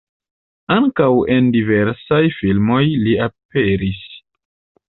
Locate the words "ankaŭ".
0.75-1.09